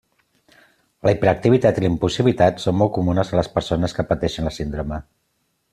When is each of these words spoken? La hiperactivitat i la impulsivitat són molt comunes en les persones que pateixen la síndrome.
La 1.07 1.13
hiperactivitat 1.15 1.77
i 1.81 1.85
la 1.85 1.91
impulsivitat 1.93 2.65
són 2.65 2.79
molt 2.81 2.95
comunes 2.97 3.33
en 3.35 3.41
les 3.41 3.53
persones 3.59 3.97
que 3.99 4.11
pateixen 4.13 4.51
la 4.51 4.57
síndrome. 4.61 5.03